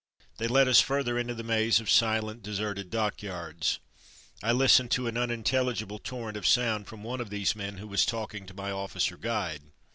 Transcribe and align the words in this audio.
They 0.39 0.47
led 0.47 0.67
us 0.67 0.81
farther 0.81 1.19
into 1.19 1.35
the 1.35 1.43
maze 1.43 1.79
of 1.79 1.87
silent, 1.87 2.41
de 2.41 2.49
serted 2.53 2.89
dockyards. 2.89 3.77
I 4.41 4.51
listened 4.51 4.89
to 4.97 5.05
an 5.05 5.13
unintelli 5.13 5.75
gible 5.75 6.01
torrent 6.01 6.37
of 6.37 6.47
sound 6.47 6.87
from 6.87 7.03
one 7.03 7.21
of 7.21 7.29
these 7.29 7.55
men 7.55 7.77
who 7.77 7.87
was 7.87 8.03
talking 8.03 8.47
to 8.47 8.53
my 8.55 8.71
officer 8.71 9.15
guide. 9.15 9.61